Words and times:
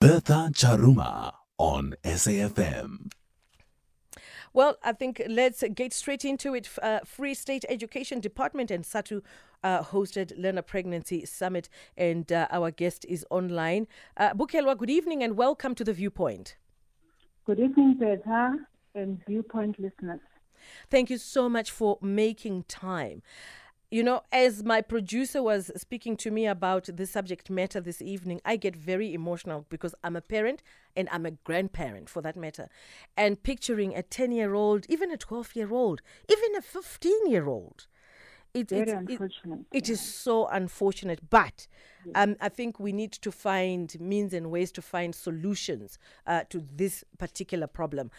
Bertha 0.00 0.48
Charuma 0.54 1.30
on 1.58 1.94
SAFM. 2.04 3.12
Well, 4.54 4.78
I 4.82 4.92
think 4.92 5.20
let's 5.28 5.62
get 5.74 5.92
straight 5.92 6.24
into 6.24 6.54
it. 6.54 6.70
Uh, 6.82 7.00
Free 7.04 7.34
State 7.34 7.66
Education 7.68 8.18
Department 8.18 8.70
and 8.70 8.82
SADTU 8.82 9.20
uh, 9.62 9.82
hosted 9.82 10.32
Learner 10.38 10.62
Pregnancy 10.62 11.26
Summit, 11.26 11.68
and 11.98 12.32
uh, 12.32 12.48
our 12.50 12.70
guest 12.70 13.04
is 13.10 13.26
online. 13.28 13.86
Uh, 14.16 14.32
Bukelwa, 14.32 14.74
good 14.78 14.88
evening 14.88 15.22
and 15.22 15.36
welcome 15.36 15.74
to 15.74 15.84
The 15.84 15.92
Viewpoint. 15.92 16.56
Good 17.44 17.60
evening, 17.60 17.98
Bertha 18.00 18.56
and 18.94 19.20
Viewpoint 19.28 19.78
listeners. 19.78 20.20
Thank 20.88 21.10
you 21.10 21.18
so 21.18 21.50
much 21.50 21.70
for 21.70 21.98
making 22.00 22.64
time. 22.64 23.20
You 23.92 24.04
know, 24.04 24.22
as 24.30 24.62
my 24.62 24.82
producer 24.82 25.42
was 25.42 25.72
speaking 25.74 26.16
to 26.18 26.30
me 26.30 26.46
about 26.46 26.88
the 26.94 27.06
subject 27.06 27.50
matter 27.50 27.80
this 27.80 28.00
evening, 28.00 28.40
I 28.44 28.54
get 28.54 28.76
very 28.76 29.12
emotional 29.12 29.66
because 29.68 29.96
I'm 30.04 30.14
a 30.14 30.20
parent 30.20 30.62
and 30.94 31.08
I'm 31.10 31.26
a 31.26 31.32
grandparent 31.32 32.08
for 32.08 32.22
that 32.22 32.36
matter. 32.36 32.68
And 33.16 33.42
picturing 33.42 33.96
a 33.96 34.04
10 34.04 34.30
year 34.30 34.54
old, 34.54 34.86
even 34.88 35.10
a 35.10 35.16
12 35.16 35.56
year 35.56 35.72
old, 35.72 36.02
even 36.30 36.54
a 36.54 36.62
15 36.62 37.28
year 37.28 37.48
old 37.48 37.88
it, 38.54 38.70
Very 38.70 38.90
unfortunate. 38.90 39.60
It, 39.72 39.84
it 39.84 39.88
is 39.88 40.00
so 40.00 40.46
unfortunate, 40.48 41.30
but 41.30 41.66
um, 42.14 42.36
I 42.40 42.48
think 42.48 42.80
we 42.80 42.92
need 42.92 43.12
to 43.12 43.30
find 43.30 43.98
means 44.00 44.32
and 44.32 44.50
ways 44.50 44.72
to 44.72 44.82
find 44.82 45.14
solutions 45.14 45.98
uh, 46.26 46.42
to 46.50 46.64
this 46.74 47.04
particular 47.18 47.66
problem. 47.66 48.10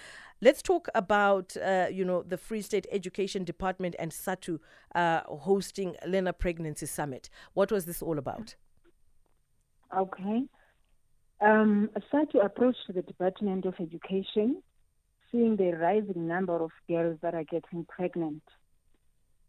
Let's 0.42 0.62
talk 0.62 0.88
about, 0.96 1.56
uh, 1.58 1.88
you 1.92 2.06
know, 2.06 2.24
the 2.24 2.38
Free 2.38 2.62
State 2.62 2.88
Education 2.92 3.44
Department 3.44 3.96
and 4.00 4.12
SADTU 4.12 4.60
uh, 4.96 5.22
hosting 5.28 5.96
Learner 6.08 6.34
Pregnancy 6.34 6.86
Summit. 6.86 7.30
What 7.54 7.72
was 7.72 7.86
this 7.86 8.02
all 8.02 8.18
about? 8.18 8.56
Okay. 9.96 10.44
Um, 11.42 11.90
SADTU 12.12 12.44
approached 12.44 12.88
the 12.88 13.02
Department 13.02 13.66
of 13.66 13.76
Education, 13.80 14.62
seeing 15.32 15.58
the 15.58 15.72
rising 15.72 16.28
number 16.28 16.64
of 16.64 16.72
girls 16.88 17.18
that 17.22 17.34
are 17.34 17.44
getting 17.44 17.86
pregnant 17.86 18.44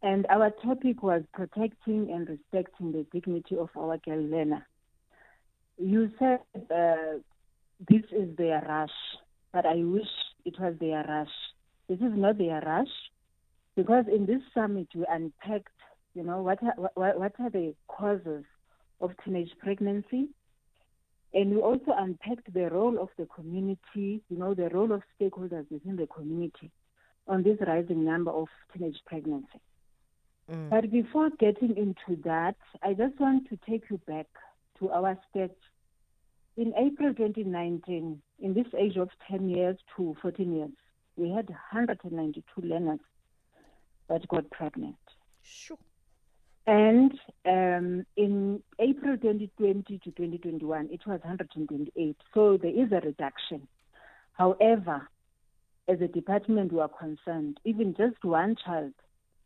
and 0.03 0.27
our 0.29 0.51
topic 0.63 1.01
was 1.01 1.23
protecting 1.33 2.11
and 2.11 2.27
respecting 2.27 2.91
the 2.91 3.05
dignity 3.13 3.55
of 3.57 3.69
our 3.77 3.97
girl 3.99 4.21
learner. 4.21 4.67
You 5.77 6.11
said 6.19 6.39
uh, 6.55 7.19
this 7.89 8.03
is 8.11 8.35
their 8.37 8.61
rush, 8.67 8.91
but 9.53 9.65
I 9.65 9.75
wish 9.77 10.11
it 10.45 10.59
was 10.59 10.75
their 10.79 11.03
rush. 11.07 11.31
This 11.87 11.99
is 11.99 12.13
not 12.15 12.37
their 12.37 12.61
rush, 12.61 12.93
because 13.75 14.05
in 14.13 14.25
this 14.25 14.41
summit 14.53 14.87
we 14.93 15.05
unpacked, 15.09 15.69
you 16.13 16.23
know, 16.23 16.41
what 16.41 16.61
are, 16.61 16.89
what, 16.95 17.19
what 17.19 17.33
are 17.39 17.49
the 17.49 17.73
causes 17.87 18.43
of 18.99 19.11
teenage 19.23 19.51
pregnancy, 19.59 20.27
and 21.33 21.51
we 21.51 21.61
also 21.61 21.93
unpacked 21.97 22.53
the 22.53 22.69
role 22.69 23.01
of 23.01 23.09
the 23.17 23.25
community, 23.25 24.21
you 24.29 24.37
know, 24.37 24.53
the 24.53 24.69
role 24.69 24.91
of 24.91 25.01
stakeholders 25.19 25.65
within 25.71 25.95
the 25.95 26.07
community 26.07 26.71
on 27.27 27.41
this 27.41 27.57
rising 27.65 28.03
number 28.03 28.31
of 28.31 28.47
teenage 28.73 28.97
pregnancy. 29.05 29.59
Mm. 30.51 30.69
But 30.69 30.91
before 30.91 31.29
getting 31.39 31.77
into 31.77 32.21
that, 32.23 32.55
I 32.81 32.93
just 32.93 33.19
want 33.19 33.49
to 33.49 33.57
take 33.67 33.83
you 33.89 33.99
back 34.07 34.27
to 34.79 34.89
our 34.89 35.17
state. 35.29 35.51
In 36.57 36.73
April 36.77 37.13
2019, 37.13 38.21
in 38.39 38.53
this 38.53 38.67
age 38.77 38.97
of 38.97 39.09
10 39.29 39.49
years 39.49 39.77
to 39.97 40.15
14 40.21 40.55
years, 40.55 40.69
we 41.15 41.29
had 41.29 41.49
192 41.49 42.43
learners 42.61 42.99
that 44.09 44.27
got 44.27 44.49
pregnant. 44.51 44.95
Sure. 45.41 45.77
And 46.65 47.11
um, 47.45 48.05
in 48.15 48.61
April 48.79 49.17
2020 49.17 49.97
to 49.97 50.11
2021, 50.11 50.89
it 50.91 51.01
was 51.05 51.19
128. 51.21 52.17
So 52.33 52.57
there 52.57 52.71
is 52.71 52.91
a 52.91 53.05
reduction. 53.05 53.67
However, 54.33 55.09
as 55.87 55.99
a 56.01 56.07
department, 56.07 56.71
we 56.71 56.79
are 56.79 56.89
concerned, 56.89 57.59
even 57.65 57.93
just 57.95 58.23
one 58.23 58.55
child 58.63 58.93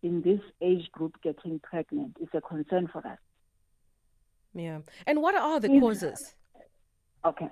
in 0.03 0.21
this 0.21 0.39
age 0.61 0.91
group 0.91 1.15
getting 1.23 1.59
pregnant 1.59 2.17
is 2.21 2.29
a 2.33 2.41
concern 2.41 2.87
for 2.87 3.05
us. 3.05 3.17
Yeah. 4.53 4.79
And 5.05 5.21
what 5.21 5.35
are 5.35 5.59
the 5.59 5.79
causes? 5.79 6.35
Okay. 7.25 7.49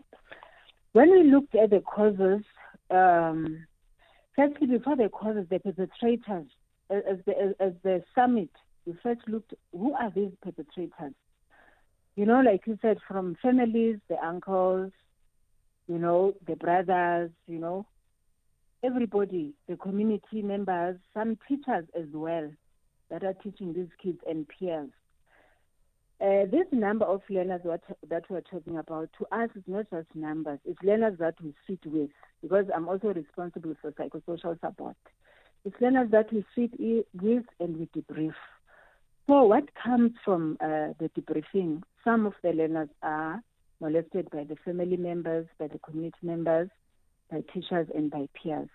When 0.93 1.11
we 1.11 1.23
looked 1.23 1.55
at 1.55 1.71
the 1.71 1.81
causes, 1.81 2.43
um, 2.89 3.65
firstly, 4.35 4.67
before 4.67 4.95
the 4.95 5.09
causes, 5.09 5.45
the 5.49 5.59
perpetrators, 5.59 6.47
as 6.89 7.17
the, 7.25 7.55
as 7.59 7.73
the 7.83 8.03
summit, 8.13 8.49
we 8.85 8.93
first 9.01 9.21
looked 9.27 9.53
who 9.71 9.93
are 9.93 10.11
these 10.11 10.31
perpetrators? 10.41 11.13
You 12.15 12.25
know, 12.25 12.41
like 12.41 12.61
you 12.65 12.77
said, 12.81 12.97
from 13.07 13.35
families, 13.41 13.97
the 14.07 14.17
uncles, 14.23 14.91
you 15.87 15.97
know, 15.97 16.33
the 16.47 16.55
brothers, 16.55 17.31
you 17.47 17.59
know, 17.59 17.85
everybody, 18.85 19.53
the 19.67 19.75
community 19.77 20.41
members, 20.41 20.97
some 21.13 21.37
teachers 21.47 21.85
as 21.97 22.05
well 22.13 22.49
that 23.09 23.23
are 23.23 23.33
teaching 23.33 23.73
these 23.73 23.89
kids 24.01 24.19
and 24.27 24.47
peers. 24.47 24.89
Uh, 26.21 26.45
this 26.49 26.65
number 26.71 27.05
of 27.05 27.21
learners 27.29 27.59
what, 27.63 27.81
that 28.09 28.23
we're 28.29 28.41
talking 28.41 28.77
about, 28.77 29.09
to 29.17 29.25
us, 29.35 29.49
is 29.55 29.63
not 29.67 29.85
just 29.91 30.07
numbers. 30.15 30.59
It's 30.63 30.81
learners 30.81 31.17
that 31.19 31.35
we 31.43 31.53
sit 31.67 31.79
with, 31.85 32.09
because 32.41 32.65
I'm 32.73 32.87
also 32.87 33.07
responsible 33.13 33.75
for 33.81 33.91
psychosocial 33.91 34.59
support. 34.61 34.95
It's 35.65 35.75
learners 35.81 36.11
that 36.11 36.31
we 36.31 36.45
sit 36.55 36.79
with 36.79 37.43
and 37.59 37.77
we 37.77 37.87
debrief. 37.87 38.33
So, 39.27 39.43
what 39.43 39.65
comes 39.75 40.11
from 40.23 40.57
uh, 40.61 40.93
the 40.99 41.09
debriefing? 41.17 41.81
Some 42.03 42.27
of 42.27 42.33
the 42.43 42.51
learners 42.51 42.89
are 43.01 43.41
molested 43.81 44.29
by 44.29 44.43
the 44.45 44.55
family 44.63 44.97
members, 44.97 45.47
by 45.59 45.67
the 45.67 45.79
community 45.79 46.19
members, 46.21 46.69
by 47.31 47.43
teachers 47.53 47.87
and 47.93 48.09
by 48.11 48.27
peers. 48.41 48.69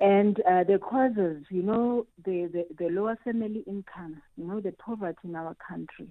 And 0.00 0.38
uh, 0.40 0.64
the 0.64 0.78
causes, 0.78 1.44
you 1.50 1.62
know, 1.62 2.06
the, 2.24 2.50
the, 2.52 2.66
the, 2.78 2.90
lower 2.90 3.16
family 3.24 3.64
income, 3.66 4.20
you 4.36 4.46
know, 4.46 4.60
the 4.60 4.72
poverty 4.72 5.18
in 5.24 5.36
our 5.36 5.56
country. 5.66 6.08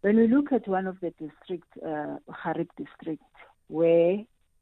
When 0.00 0.16
we 0.16 0.28
look 0.28 0.50
at 0.52 0.66
one 0.66 0.86
of 0.86 0.98
the 1.00 1.10
districts, 1.10 1.68
uh, 1.84 2.16
Xhariep 2.28 2.68
district, 2.78 3.22
where 3.68 4.18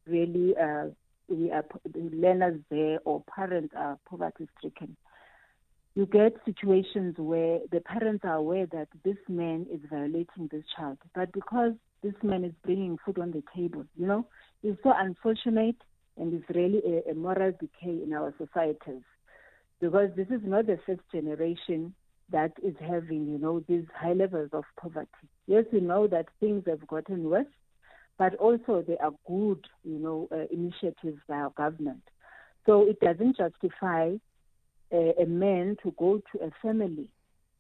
really 0.07 0.55
uh, 0.57 0.87
we 1.29 1.53
are 1.53 1.65
learners 1.95 2.61
there 2.71 2.99
or 3.05 3.23
parents 3.35 3.73
are 3.77 3.99
poverty 4.09 4.49
stricken, 4.59 4.97
you 5.95 6.07
get 6.07 6.37
situations 6.45 7.15
where 7.19 7.61
the 7.73 7.81
parents 7.81 8.25
are 8.25 8.37
aware 8.37 8.67
that 8.67 8.89
this 9.05 9.17
man 9.29 9.67
is 9.73 9.81
violating 9.91 10.49
this 10.51 10.65
child, 10.77 10.99
but 11.15 11.33
because 11.33 11.73
this 12.03 12.15
man 12.23 12.45
is 12.45 12.53
bringing 12.65 12.99
food 13.05 13.19
on 13.19 13.31
the 13.33 13.43
table, 13.55 13.85
you 13.97 14.07
know, 14.07 14.27
it's 14.63 14.83
so 14.83 14.93
unfortunate 14.97 15.77
and 16.17 16.35
it's 16.35 16.49
really 16.57 16.83
a, 16.85 17.11
a 17.11 17.15
moral 17.15 17.53
decay 17.53 18.03
in 18.03 18.13
our 18.13 18.35
societies 18.39 19.03
because 19.81 20.11
this 20.17 20.27
is 20.29 20.41
not 20.45 20.67
the 20.67 20.79
first 20.87 21.01
generation 21.13 21.95
that 22.31 22.53
is 22.63 22.75
having, 22.81 23.27
you 23.27 23.39
know, 23.39 23.61
these 23.69 23.85
high 23.95 24.13
levels 24.13 24.51
of 24.53 24.65
poverty. 24.79 25.09
Yes, 25.47 25.65
we 25.73 25.81
know 25.81 26.07
that 26.09 26.27
things 26.41 26.65
have 26.67 26.87
gotten 26.87 27.25
worse, 27.25 27.47
but 28.19 28.35
also 28.35 28.85
there 28.87 29.01
are 29.03 29.13
good, 29.27 29.65
you 29.85 29.99
know, 29.99 30.29
uh, 30.33 30.45
initiatives 30.53 31.21
by 31.29 31.37
our 31.37 31.51
government. 31.51 32.03
So 32.67 32.87
it 32.87 33.01
doesn't 33.01 33.39
justify 33.39 34.17
a, 34.93 35.15
a 35.23 35.27
man 35.27 35.77
to 35.83 35.95
go 35.99 36.21
to 36.33 36.45
a 36.45 36.51
family 36.61 37.09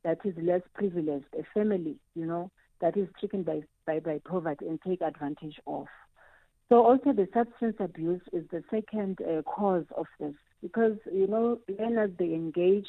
that 0.04 0.19
is 0.25 0.34
less 0.41 0.62
privileged, 0.75 1.26
a 1.38 1.44
family, 1.54 1.97
you 2.15 2.26
know, 2.26 2.50
that 2.80 2.97
is 2.97 3.09
stricken 3.16 3.42
by, 3.42 3.62
by, 3.86 4.00
by 4.00 4.20
poverty 4.25 4.66
and 4.66 4.80
take 4.86 5.00
advantage 5.00 5.59
of. 5.66 5.86
So 6.68 6.84
also 6.84 7.12
the 7.12 7.28
substance 7.32 7.76
abuse 7.80 8.20
is 8.32 8.44
the 8.50 8.62
second 8.70 9.18
uh, 9.22 9.42
cause 9.42 9.86
of 9.96 10.06
this 10.20 10.34
because 10.60 10.96
you 11.10 11.26
know 11.26 11.60
learners 11.78 12.10
they 12.18 12.34
engage, 12.34 12.86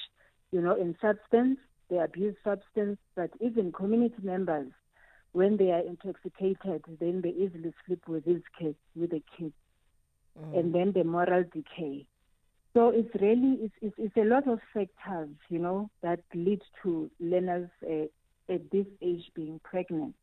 you 0.52 0.62
know, 0.62 0.76
in 0.76 0.96
substance, 1.02 1.58
they 1.90 1.98
abuse 1.98 2.36
substance, 2.44 2.98
but 3.16 3.30
even 3.40 3.72
community 3.72 4.16
members, 4.22 4.68
when 5.32 5.58
they 5.58 5.72
are 5.72 5.80
intoxicated, 5.80 6.84
then 7.00 7.22
they 7.22 7.30
easily 7.30 7.74
sleep 7.86 8.02
with 8.08 8.26
these 8.26 8.42
kids, 8.60 8.78
with 8.96 9.12
the 9.12 9.24
kids, 9.38 9.54
mm. 10.38 10.60
and 10.60 10.74
then 10.74 10.92
the 10.94 11.04
moral 11.04 11.44
decay. 11.54 12.06
So 12.74 12.90
it's 12.90 13.14
really 13.20 13.60
it's, 13.62 13.74
it's, 13.82 13.96
it's, 13.98 14.18
a 14.18 14.30
lot 14.30 14.48
of 14.48 14.60
factors, 14.74 15.30
you 15.50 15.60
know, 15.60 15.90
that 16.04 16.20
lead 16.34 16.62
to 16.84 17.10
learners 17.20 17.70
uh, 17.84 18.06
at 18.54 18.70
this 18.72 18.86
age 19.02 19.24
being 19.36 19.60
pregnant. 19.64 20.16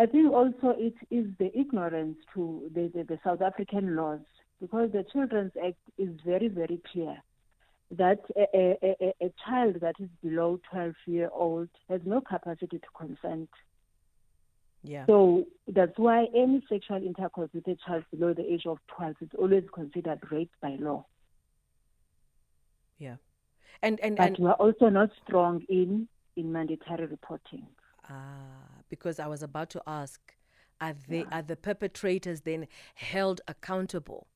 I 0.00 0.06
think 0.06 0.32
also 0.32 0.74
it 0.78 0.94
is 1.10 1.26
the 1.38 1.50
ignorance 1.54 2.16
to 2.32 2.70
the, 2.74 2.90
the, 2.94 3.04
the 3.04 3.18
South 3.22 3.42
African 3.42 3.96
laws 3.96 4.20
because 4.58 4.90
the 4.92 5.04
Children's 5.12 5.52
Act 5.62 5.76
is 5.98 6.08
very, 6.24 6.48
very 6.48 6.80
clear 6.90 7.18
that 7.90 8.20
a, 8.34 8.78
a, 8.82 9.14
a, 9.20 9.32
child 9.46 9.76
that 9.82 9.96
is 9.98 10.08
below 10.22 10.58
12 10.70 10.94
year 11.04 11.28
old 11.34 11.68
has 11.90 12.00
no 12.06 12.22
capacity 12.22 12.78
to 12.78 12.86
consent. 12.96 13.50
Yeah. 14.82 15.04
So 15.04 15.44
that's 15.68 15.98
why 15.98 16.28
any 16.34 16.64
sexual 16.66 16.96
intercourse 17.04 17.50
with 17.52 17.66
a 17.68 17.76
child 17.86 18.04
below 18.10 18.32
the 18.32 18.50
age 18.50 18.64
of 18.64 18.78
12 18.96 19.16
is 19.20 19.28
always 19.36 19.64
considered 19.74 20.20
rape 20.30 20.52
by 20.62 20.76
law. 20.80 21.04
Yeah. 22.98 23.16
And 23.82 24.00
and 24.02 24.16
but 24.16 24.28
and 24.28 24.38
we're 24.38 24.52
also 24.52 24.88
not 24.88 25.10
strong 25.26 25.62
in 25.68 26.08
in 26.36 26.50
mandatory 26.50 27.04
reporting. 27.04 27.66
Ah, 28.10 28.82
because 28.88 29.20
I 29.20 29.28
was 29.28 29.42
about 29.42 29.70
to 29.70 29.82
ask 29.86 30.20
are 30.80 30.94
they 31.08 31.24
are 31.30 31.42
the 31.42 31.56
perpetrators 31.56 32.40
then 32.40 32.66
held 32.94 33.40
accountable? 33.46 34.26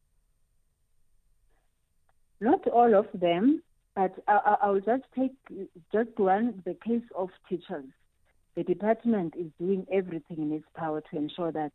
Not 2.41 2.67
all 2.69 2.95
of 2.95 3.07
them, 3.15 3.63
but 3.97 4.13
I, 4.29 4.57
I, 4.63 4.71
will 4.71 4.81
just 4.81 5.05
take 5.17 5.33
just 5.93 6.19
one 6.19 6.63
the 6.67 6.77
case 6.87 7.05
of 7.17 7.31
teachers. 7.49 7.87
The 8.57 8.63
department 8.63 9.35
is 9.39 9.47
doing 9.59 9.87
everything 9.91 10.39
in 10.39 10.53
its 10.53 10.67
power 10.77 11.03
to 11.11 11.17
ensure 11.17 11.51
that 11.53 11.73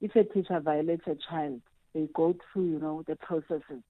if 0.00 0.14
a 0.14 0.24
teacher 0.24 0.60
violates 0.60 1.06
a 1.06 1.16
child, 1.28 1.60
they 1.92 2.08
go 2.14 2.34
through, 2.52 2.70
you 2.70 2.78
know, 2.78 3.02
the 3.08 3.16
processes. 3.16 3.82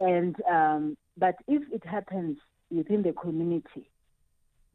And 0.00 0.36
um, 0.50 0.96
but 1.18 1.36
if 1.46 1.62
it 1.72 1.84
happens 1.84 2.38
within 2.70 3.02
the 3.02 3.12
community, 3.12 3.90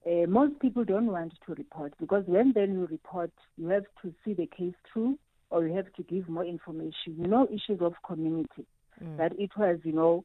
uh, 0.05 0.27
most 0.27 0.59
people 0.59 0.83
don't 0.83 1.07
want 1.07 1.33
to 1.45 1.53
report 1.53 1.93
because 1.99 2.23
when 2.25 2.53
then 2.53 2.73
you 2.73 2.87
report, 2.87 3.31
you 3.57 3.67
have 3.67 3.85
to 4.01 4.13
see 4.23 4.33
the 4.33 4.47
case 4.47 4.73
through 4.91 5.17
or 5.49 5.67
you 5.67 5.75
have 5.75 5.91
to 5.93 6.03
give 6.03 6.27
more 6.27 6.45
information. 6.45 7.15
You 7.17 7.27
know, 7.27 7.47
issues 7.47 7.81
of 7.81 7.93
community. 8.05 8.65
Mm. 9.03 9.17
That 9.17 9.33
it 9.39 9.51
was, 9.57 9.79
you 9.83 9.93
know, 9.93 10.23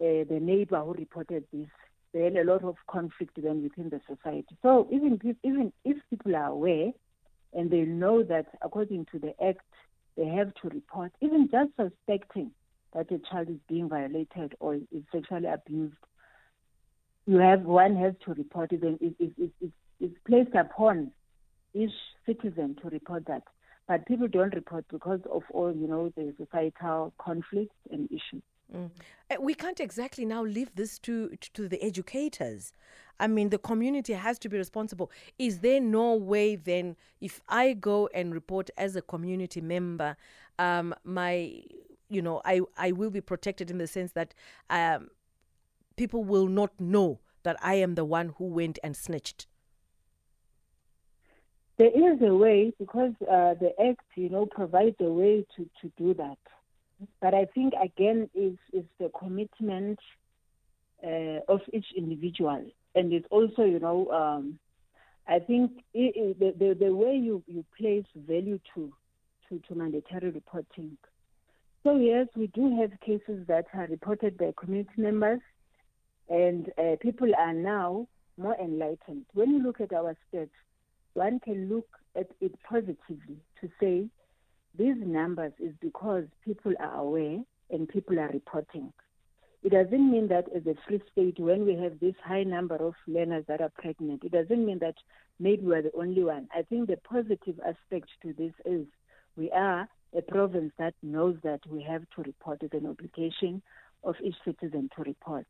uh, 0.00 0.24
the 0.28 0.38
neighbor 0.40 0.80
who 0.80 0.94
reported 0.94 1.44
this. 1.52 1.68
Then 2.12 2.36
a 2.36 2.44
lot 2.44 2.64
of 2.64 2.76
conflict 2.88 3.38
then 3.40 3.62
within 3.62 3.90
the 3.90 4.00
society. 4.08 4.56
So 4.62 4.88
even 4.90 5.20
if, 5.22 5.36
even 5.42 5.72
if 5.84 5.98
people 6.08 6.34
are 6.34 6.46
aware 6.46 6.92
and 7.52 7.70
they 7.70 7.82
know 7.82 8.22
that 8.22 8.46
according 8.62 9.06
to 9.12 9.18
the 9.18 9.34
act 9.44 9.60
they 10.16 10.26
have 10.26 10.54
to 10.62 10.68
report, 10.68 11.12
even 11.20 11.48
just 11.50 11.70
suspecting 11.76 12.50
that 12.94 13.10
a 13.12 13.18
child 13.30 13.50
is 13.50 13.58
being 13.68 13.88
violated 13.88 14.54
or 14.60 14.76
is 14.76 15.02
sexually 15.12 15.46
abused, 15.46 15.94
you 17.26 17.38
have 17.38 17.62
one 17.62 17.96
has 17.96 18.14
to 18.24 18.34
report 18.34 18.72
it, 18.72 18.82
it, 18.82 19.14
it, 19.18 19.32
it, 19.38 19.50
it, 19.60 19.70
it's 20.00 20.16
placed 20.26 20.54
upon 20.54 21.10
each 21.74 21.90
citizen 22.24 22.76
to 22.82 22.88
report 22.88 23.26
that. 23.26 23.42
But 23.88 24.06
people 24.06 24.28
don't 24.28 24.54
report 24.54 24.84
because 24.90 25.20
of 25.30 25.42
all, 25.50 25.72
you 25.72 25.86
know, 25.86 26.12
the 26.16 26.34
societal 26.38 27.12
conflicts 27.18 27.76
and 27.90 28.08
issues. 28.10 28.42
Mm. 28.74 28.90
Uh, 29.30 29.36
we 29.40 29.54
can't 29.54 29.78
exactly 29.78 30.24
now 30.24 30.42
leave 30.42 30.74
this 30.74 30.98
to 31.00 31.36
to 31.54 31.68
the 31.68 31.80
educators. 31.82 32.72
I 33.20 33.28
mean, 33.28 33.50
the 33.50 33.58
community 33.58 34.12
has 34.12 34.38
to 34.40 34.48
be 34.48 34.58
responsible. 34.58 35.10
Is 35.38 35.60
there 35.60 35.80
no 35.80 36.14
way 36.14 36.56
then, 36.56 36.96
if 37.20 37.40
I 37.48 37.74
go 37.74 38.08
and 38.12 38.34
report 38.34 38.70
as 38.76 38.96
a 38.96 39.02
community 39.02 39.60
member, 39.60 40.16
um, 40.58 40.94
my, 41.04 41.62
you 42.08 42.20
know, 42.20 42.42
I 42.44 42.60
I 42.76 42.92
will 42.92 43.10
be 43.10 43.20
protected 43.20 43.70
in 43.70 43.78
the 43.78 43.86
sense 43.86 44.12
that 44.12 44.34
um, 44.68 45.10
people 45.96 46.24
will 46.24 46.46
not 46.46 46.78
know 46.78 47.20
that 47.42 47.56
I 47.62 47.74
am 47.74 47.94
the 47.94 48.04
one 48.04 48.34
who 48.38 48.44
went 48.44 48.78
and 48.82 48.96
snitched? 48.96 49.46
There 51.78 51.88
is 51.88 52.20
a 52.22 52.34
way 52.34 52.72
because 52.78 53.12
uh, 53.22 53.54
the 53.60 53.72
Act, 53.78 54.06
you 54.14 54.30
know, 54.30 54.46
provides 54.46 54.96
a 55.00 55.10
way 55.10 55.46
to, 55.56 55.68
to 55.82 55.92
do 55.98 56.14
that. 56.14 56.38
But 57.20 57.34
I 57.34 57.44
think, 57.54 57.74
again, 57.82 58.30
is 58.34 58.56
is 58.72 58.84
the 58.98 59.10
commitment 59.18 59.98
uh, 61.04 61.40
of 61.48 61.60
each 61.72 61.86
individual. 61.94 62.64
And 62.94 63.12
it's 63.12 63.26
also, 63.30 63.64
you 63.64 63.78
know, 63.78 64.10
um, 64.10 64.58
I 65.28 65.38
think 65.40 65.72
it, 65.92 66.14
it, 66.16 66.38
the, 66.38 66.54
the, 66.58 66.86
the 66.86 66.94
way 66.94 67.14
you, 67.14 67.42
you 67.46 67.64
place 67.76 68.06
value 68.14 68.58
to, 68.74 68.90
to, 69.48 69.60
to 69.68 69.74
mandatory 69.74 70.30
reporting. 70.30 70.96
So, 71.82 71.96
yes, 71.96 72.28
we 72.34 72.46
do 72.48 72.80
have 72.80 72.98
cases 73.00 73.46
that 73.46 73.66
are 73.74 73.86
reported 73.90 74.38
by 74.38 74.54
community 74.56 74.94
members 74.96 75.40
and 76.28 76.70
uh, 76.78 76.96
people 77.00 77.30
are 77.38 77.52
now 77.52 78.08
more 78.38 78.56
enlightened. 78.60 79.24
When 79.34 79.50
you 79.50 79.62
look 79.62 79.80
at 79.80 79.92
our 79.92 80.16
stats, 80.32 80.50
one 81.14 81.40
can 81.40 81.68
look 81.68 81.88
at 82.14 82.28
it 82.40 82.54
positively 82.68 83.38
to 83.60 83.68
say 83.80 84.06
these 84.78 84.96
numbers 84.98 85.52
is 85.58 85.72
because 85.80 86.24
people 86.44 86.74
are 86.78 86.96
aware 87.00 87.38
and 87.70 87.88
people 87.88 88.18
are 88.18 88.28
reporting. 88.28 88.92
It 89.62 89.70
doesn't 89.70 90.10
mean 90.10 90.28
that 90.28 90.44
as 90.54 90.66
a 90.66 90.74
free 90.86 91.00
state, 91.10 91.40
when 91.40 91.64
we 91.64 91.74
have 91.76 91.98
this 91.98 92.14
high 92.22 92.44
number 92.44 92.76
of 92.76 92.94
learners 93.06 93.44
that 93.48 93.60
are 93.60 93.72
pregnant, 93.74 94.22
it 94.22 94.32
doesn't 94.32 94.64
mean 94.64 94.78
that 94.80 94.94
maybe 95.40 95.64
we're 95.64 95.82
the 95.82 95.92
only 95.98 96.22
one. 96.22 96.48
I 96.54 96.62
think 96.62 96.88
the 96.88 96.98
positive 96.98 97.58
aspect 97.66 98.08
to 98.22 98.32
this 98.34 98.52
is 98.64 98.86
we 99.36 99.50
are 99.50 99.88
a 100.16 100.22
province 100.22 100.72
that 100.78 100.94
knows 101.02 101.36
that 101.42 101.60
we 101.68 101.82
have 101.82 102.02
to 102.14 102.22
report. 102.22 102.62
It's 102.62 102.74
an 102.74 102.86
obligation 102.86 103.62
of 104.04 104.14
each 104.22 104.36
citizen 104.44 104.88
to 104.96 105.02
report. 105.02 105.46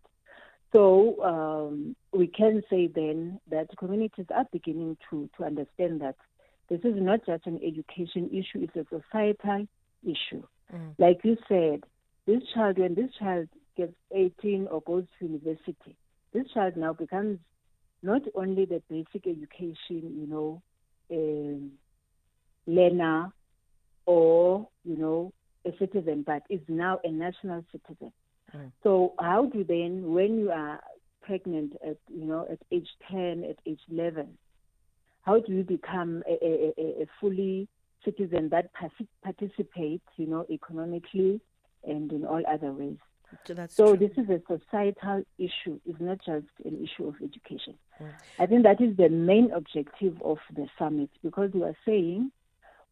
So 0.73 1.23
um, 1.23 1.97
we 2.13 2.27
can 2.27 2.63
say 2.69 2.89
then 2.89 3.41
that 3.51 3.69
communities 3.79 4.27
are 4.35 4.47
beginning 4.53 4.97
to, 5.11 5.29
to 5.37 5.45
understand 5.45 6.01
that 6.01 6.17
this 6.69 6.81
is 6.81 6.95
not 6.97 7.25
just 7.25 7.47
an 7.47 7.61
education 7.65 8.29
issue, 8.31 8.65
it's 8.65 8.77
a 8.77 8.85
societal 8.91 9.67
issue. 10.03 10.43
Mm. 10.75 10.95
Like 10.99 11.21
you 11.23 11.37
said, 11.49 11.85
this 12.27 12.43
child, 12.55 12.79
when 12.79 12.95
this 12.95 13.11
child 13.19 13.49
gets 13.77 13.95
18 14.13 14.67
or 14.71 14.81
goes 14.81 15.05
to 15.19 15.27
university, 15.27 15.97
this 16.33 16.47
child 16.53 16.77
now 16.77 16.93
becomes 16.93 17.39
not 18.03 18.23
only 18.35 18.65
the 18.65 18.83
basic 18.91 19.27
education, 19.27 19.77
you 19.89 20.27
know, 20.29 20.63
um, 21.11 21.73
learner 22.67 23.33
or, 24.07 24.69
you 24.85 24.97
know, 24.97 25.33
a 25.65 25.71
citizen, 25.79 26.25
but 26.27 26.43
is 26.51 26.61
now 26.69 26.99
a 27.05 27.11
national 27.11 27.65
citizen. 27.73 28.13
Mm. 28.55 28.73
So 28.83 29.15
how 29.19 29.47
do 29.47 29.65
then, 29.65 30.13
when 30.13 30.39
you 30.39 30.51
are 30.51 30.81
pregnant 31.23 31.75
at 31.85 31.97
you 32.09 32.25
know 32.25 32.47
at 32.51 32.59
age 32.71 32.89
10, 33.11 33.45
at 33.45 33.57
age 33.67 33.81
11, 33.91 34.37
how 35.23 35.41
do 35.41 35.53
you 35.53 35.65
become 35.65 36.23
a, 36.29 36.73
a, 36.79 37.03
a 37.03 37.07
fully 37.21 37.69
citizen 38.05 38.49
that 38.51 38.71
participates, 39.23 40.07
you 40.17 40.27
know, 40.27 40.47
economically 40.49 41.41
and 41.85 42.13
in 42.13 42.25
all 42.25 42.43
other 42.49 42.73
ways? 42.73 42.97
That's 43.49 43.75
so 43.75 43.97
this 43.97 44.13
is 44.17 44.29
a 44.31 44.41
societal 44.47 45.25
issue. 45.37 45.81
It's 45.85 46.01
not 46.01 46.19
just 46.25 46.47
an 46.65 46.83
issue 46.83 47.09
of 47.09 47.17
education. 47.17 47.75
Mm. 48.01 48.13
I 48.39 48.47
think 48.47 48.63
that 48.63 48.81
is 48.81 48.97
the 48.97 49.09
main 49.09 49.51
objective 49.51 50.21
of 50.23 50.39
the 50.55 50.69
summit 50.79 51.11
because 51.25 51.51
we 51.53 51.65
are 51.65 51.77
saying 51.85 52.31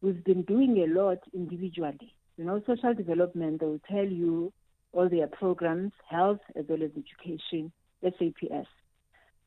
we've 0.01 0.23
been 0.23 0.41
doing 0.43 0.77
a 0.79 0.87
lot 0.87 1.19
individually. 1.33 2.13
You 2.37 2.43
know, 2.43 2.61
social 2.67 2.93
development, 2.93 3.61
they 3.61 3.65
will 3.65 3.81
tell 3.89 4.05
you 4.05 4.51
all 4.95 5.09
their 5.09 5.27
programs, 5.27 5.91
health 6.09 6.39
as 6.55 6.65
well 6.67 6.81
as 6.81 6.91
education, 6.91 7.71
SAPS. 8.01 8.67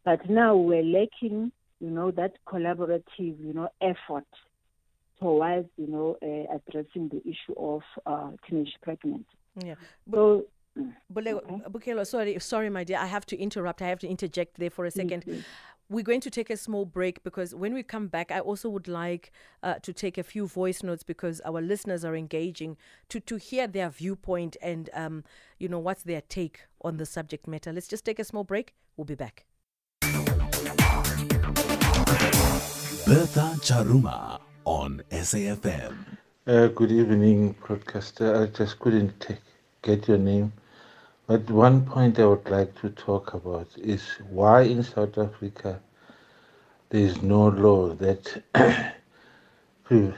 But 0.04 0.28
now 0.28 0.56
we're 0.56 0.82
lacking, 0.82 1.52
you 1.80 1.90
know, 1.90 2.10
that 2.12 2.32
collaborative, 2.46 3.02
you 3.18 3.52
know, 3.54 3.68
effort 3.80 4.26
towards, 5.20 5.68
you 5.76 5.88
know, 5.88 6.16
uh, 6.22 6.56
addressing 6.56 7.08
the 7.08 7.20
issue 7.22 7.58
of 7.58 7.82
uh, 8.06 8.30
teenage 8.48 8.74
pregnancy. 8.82 9.26
Yeah. 9.56 9.74
So 10.10 10.44
Bukelwa, 11.72 12.06
sorry, 12.06 12.38
sorry, 12.38 12.70
my 12.70 12.84
dear. 12.84 12.98
I 12.98 13.06
have 13.06 13.26
to 13.26 13.36
interrupt. 13.36 13.82
I 13.82 13.88
have 13.88 13.98
to 14.00 14.08
interject 14.08 14.58
there 14.58 14.70
for 14.70 14.86
a 14.86 14.90
2nd 14.90 15.24
mm-hmm. 15.24 15.40
We're 15.90 16.04
going 16.04 16.20
to 16.20 16.30
take 16.30 16.50
a 16.50 16.56
small 16.58 16.84
break 16.84 17.22
because 17.22 17.54
when 17.54 17.72
we 17.72 17.82
come 17.82 18.08
back, 18.08 18.30
I 18.30 18.40
also 18.40 18.68
would 18.68 18.88
like 18.88 19.32
uh, 19.62 19.76
to 19.76 19.94
take 19.94 20.18
a 20.18 20.22
few 20.22 20.46
voice 20.46 20.82
notes 20.82 21.02
because 21.02 21.40
our 21.46 21.62
listeners 21.62 22.04
are 22.04 22.14
engaging 22.14 22.76
to 23.08 23.20
to 23.20 23.36
hear 23.36 23.66
their 23.66 23.88
viewpoint 23.88 24.58
and 24.60 24.90
um, 24.92 25.24
you 25.58 25.66
know 25.66 25.78
what's 25.78 26.02
their 26.02 26.20
take 26.20 26.66
on 26.82 26.98
the 26.98 27.06
subject 27.06 27.48
matter. 27.48 27.72
Let's 27.72 27.88
just 27.88 28.04
take 28.04 28.18
a 28.18 28.24
small 28.24 28.44
break. 28.44 28.74
We'll 28.98 29.06
be 29.06 29.14
back. 29.14 29.46
Bertha 33.06 33.56
Charuma 33.62 34.40
on 34.66 35.02
SAFM. 35.10 35.96
Uh, 36.46 36.66
good 36.66 36.92
evening, 36.92 37.56
broadcaster. 37.66 38.42
I 38.42 38.46
just 38.54 38.78
couldn't 38.78 39.18
take, 39.20 39.40
get 39.80 40.06
your 40.06 40.18
name. 40.18 40.52
But 41.28 41.50
one 41.50 41.84
point 41.84 42.18
I 42.18 42.24
would 42.24 42.48
like 42.48 42.74
to 42.80 42.88
talk 42.88 43.34
about 43.34 43.68
is 43.76 44.02
why 44.30 44.62
in 44.62 44.82
South 44.82 45.18
Africa 45.18 45.78
there 46.88 47.02
is 47.02 47.20
no 47.20 47.48
law 47.48 47.90
that 47.96 48.42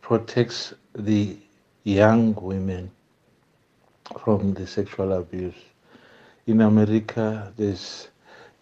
protects 0.00 0.72
the 0.94 1.36
young 1.82 2.36
women 2.36 2.92
from 4.20 4.54
the 4.54 4.68
sexual 4.68 5.14
abuse. 5.14 5.58
In 6.46 6.60
America, 6.60 7.52
there's 7.56 8.06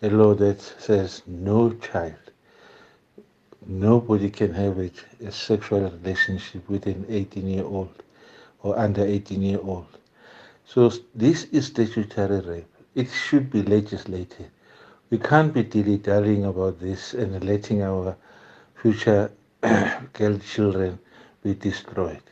a 0.01 0.09
law 0.09 0.33
that 0.37 0.63
says 0.63 1.21
no 1.27 1.71
child, 1.75 2.15
nobody 3.67 4.31
can 4.31 4.55
have 4.55 4.79
a, 4.79 4.91
a 5.23 5.31
sexual 5.31 5.83
relationship 5.91 6.67
with 6.67 6.87
an 6.87 7.05
18 7.11 7.47
year 7.47 7.65
old 7.65 8.03
or 8.63 8.79
under 8.79 9.05
18 9.05 9.43
year 9.43 9.61
old. 9.63 10.00
So 10.73 10.93
this 11.17 11.45
is 11.51 11.67
statutory 11.67 12.41
rape. 12.41 12.75
It 12.95 13.09
should 13.11 13.51
be 13.51 13.63
legislated. 13.63 14.51
We 15.11 15.19
can't 15.19 15.53
be 15.53 15.65
dilly-dallying 15.65 16.45
about 16.45 16.79
this 16.79 17.13
and 17.13 17.43
letting 17.45 17.83
our 17.83 18.17
future 18.77 19.33
girl 20.13 20.39
children 20.39 21.01
be 21.43 21.55
destroyed. 21.55 22.23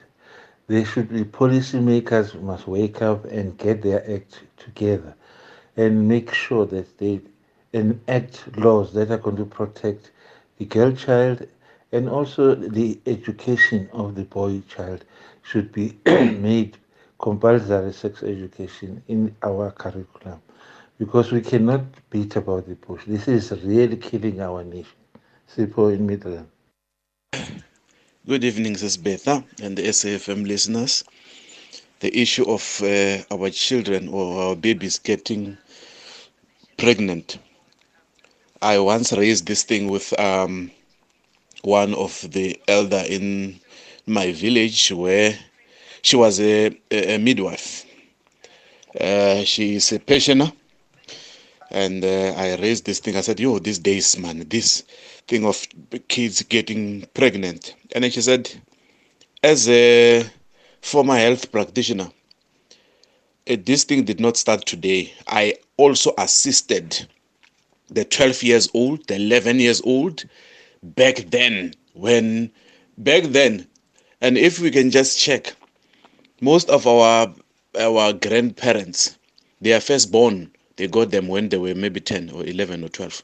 There 0.68 0.84
should 0.84 1.08
be 1.08 1.24
policymakers 1.24 2.40
must 2.40 2.68
wake 2.68 3.02
up 3.02 3.24
and 3.24 3.58
get 3.58 3.82
their 3.82 4.08
act 4.08 4.42
together 4.56 5.14
and 5.76 6.08
make 6.08 6.32
sure 6.32 6.64
that 6.66 6.96
they 6.98 7.20
enact 7.72 8.56
laws 8.56 8.92
that 8.92 9.10
are 9.10 9.18
going 9.18 9.36
to 9.38 9.46
protect 9.46 10.12
the 10.58 10.66
girl 10.66 10.92
child 10.92 11.48
And 11.90 12.08
also, 12.08 12.54
the 12.54 13.00
education 13.06 13.88
of 13.92 14.14
the 14.14 14.24
boy 14.24 14.62
child 14.68 15.04
should 15.42 15.72
be 15.72 15.98
made 16.06 16.76
compulsory 17.18 17.92
sex 17.92 18.22
education 18.22 19.02
in 19.08 19.34
our 19.42 19.70
curriculum 19.72 20.40
because 20.98 21.32
we 21.32 21.40
cannot 21.40 21.82
beat 22.10 22.36
about 22.36 22.66
the 22.68 22.74
bush. 22.74 23.02
This 23.06 23.28
is 23.28 23.50
really 23.64 23.96
killing 23.96 24.40
our 24.40 24.64
nation. 24.64 24.96
Sipho 25.48 25.92
in 25.94 26.06
Midrand. 26.06 26.46
Good 28.26 28.44
evening, 28.44 28.76
Betha 29.02 29.44
and 29.62 29.76
the 29.76 29.82
SAFM 29.84 30.46
listeners. 30.46 31.04
The 32.00 32.16
issue 32.16 32.44
of 32.44 32.80
uh, 32.82 33.22
our 33.34 33.50
children 33.50 34.08
or 34.08 34.42
our 34.42 34.56
babies 34.56 34.98
getting 34.98 35.56
pregnant. 36.76 37.38
I 38.60 38.78
once 38.78 39.12
raised 39.12 39.46
this 39.46 39.62
thing 39.64 39.88
with 39.88 40.18
um, 40.20 40.70
one 41.62 41.94
of 41.94 42.26
the 42.32 42.60
elder 42.68 43.02
in 43.08 43.60
my 44.06 44.32
village 44.32 44.90
where 44.92 45.38
she 46.08 46.16
was 46.16 46.40
a, 46.40 46.74
a 46.90 47.18
midwife. 47.18 47.84
Uh, 48.98 49.44
she 49.44 49.74
is 49.74 49.92
a 49.92 49.98
pensioner. 49.98 50.50
And 51.70 52.02
uh, 52.02 52.32
I 52.34 52.56
raised 52.56 52.86
this 52.86 52.98
thing. 52.98 53.14
I 53.14 53.20
said, 53.20 53.38
yo, 53.38 53.58
these 53.58 53.78
days, 53.78 54.18
man, 54.18 54.48
this 54.48 54.84
thing 55.26 55.44
of 55.44 55.66
kids 56.08 56.42
getting 56.44 57.06
pregnant. 57.12 57.74
And 57.94 58.04
then 58.04 58.10
she 58.10 58.22
said, 58.22 58.50
as 59.42 59.68
a 59.68 60.24
former 60.80 61.16
health 61.16 61.52
practitioner, 61.52 62.08
uh, 63.50 63.56
this 63.62 63.84
thing 63.84 64.04
did 64.04 64.18
not 64.18 64.38
start 64.38 64.64
today. 64.64 65.12
I 65.26 65.56
also 65.76 66.14
assisted 66.16 67.06
the 67.90 68.06
12 68.06 68.42
years 68.42 68.70
old, 68.72 69.06
the 69.08 69.16
11 69.16 69.60
years 69.60 69.82
old, 69.82 70.24
back 70.82 71.16
then, 71.28 71.74
when, 71.92 72.50
back 72.96 73.24
then, 73.24 73.66
and 74.22 74.38
if 74.38 74.58
we 74.58 74.70
can 74.70 74.90
just 74.90 75.18
check, 75.18 75.54
most 76.40 76.70
of 76.70 76.86
our 76.86 77.34
our 77.78 78.12
grandparents, 78.12 79.18
their 79.60 79.80
firstborn, 79.80 80.50
they 80.76 80.86
got 80.86 81.10
them 81.10 81.28
when 81.28 81.48
they 81.48 81.58
were 81.58 81.74
maybe 81.74 82.00
10 82.00 82.30
or 82.30 82.44
11 82.44 82.84
or 82.84 82.88
12. 82.88 83.22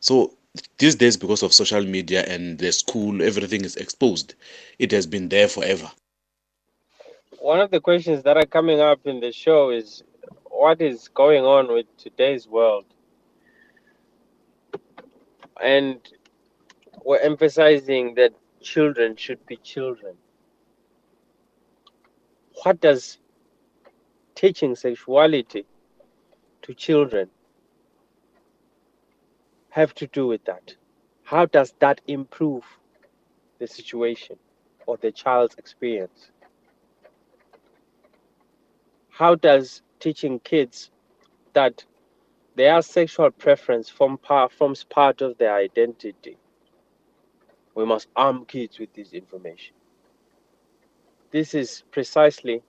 So 0.00 0.32
these 0.78 0.94
days, 0.94 1.16
because 1.16 1.42
of 1.42 1.52
social 1.52 1.84
media 1.84 2.24
and 2.26 2.58
the 2.58 2.72
school, 2.72 3.22
everything 3.22 3.64
is 3.64 3.76
exposed. 3.76 4.34
It 4.78 4.90
has 4.92 5.06
been 5.06 5.28
there 5.28 5.48
forever. 5.48 5.90
One 7.38 7.60
of 7.60 7.70
the 7.70 7.80
questions 7.80 8.22
that 8.22 8.36
are 8.36 8.46
coming 8.46 8.80
up 8.80 9.06
in 9.06 9.20
the 9.20 9.32
show 9.32 9.70
is 9.70 10.02
what 10.44 10.80
is 10.80 11.08
going 11.08 11.44
on 11.44 11.72
with 11.72 11.86
today's 11.98 12.48
world? 12.48 12.86
And 15.62 16.00
we're 17.04 17.18
emphasizing 17.18 18.14
that 18.14 18.32
children 18.60 19.16
should 19.16 19.44
be 19.46 19.56
children. 19.56 20.16
What 22.62 22.80
does 22.80 23.18
teaching 24.34 24.74
sexuality 24.74 25.66
to 26.62 26.74
children 26.74 27.28
have 29.70 29.94
to 29.94 30.06
do 30.06 30.26
with 30.26 30.44
that? 30.46 30.74
How 31.22 31.46
does 31.46 31.74
that 31.80 32.00
improve 32.06 32.64
the 33.58 33.66
situation 33.66 34.36
or 34.86 34.96
the 34.96 35.12
child's 35.12 35.54
experience? 35.56 36.30
How 39.10 39.34
does 39.34 39.82
teaching 40.00 40.38
kids 40.40 40.90
that 41.52 41.84
their 42.54 42.80
sexual 42.82 43.30
preference 43.30 43.88
form 43.88 44.18
part, 44.18 44.52
forms 44.52 44.84
part 44.84 45.20
of 45.20 45.36
their 45.38 45.54
identity? 45.54 46.38
We 47.74 47.84
must 47.84 48.08
arm 48.16 48.46
kids 48.46 48.78
with 48.78 48.92
this 48.94 49.12
information. 49.12 49.74
This 51.30 51.54
is 51.54 51.82
precisely 51.90 52.62